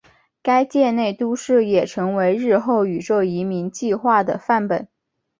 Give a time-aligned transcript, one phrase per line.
[0.41, 4.87] 该舰内都市也成为日后宇宙移民计画的范本。